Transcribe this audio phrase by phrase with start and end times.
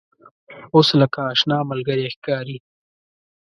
[0.75, 2.57] اوس لکه آشنا ملګری ښکاري.